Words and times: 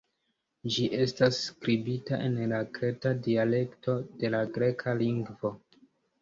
Ĝi 0.75 0.85
estas 1.03 1.41
skribita 1.49 2.19
en 2.29 2.39
la 2.53 2.61
Kreta 2.79 3.11
dialekto 3.27 3.97
de 4.25 4.33
la 4.37 4.41
Greka 4.57 4.97
lingvo. 5.05 5.55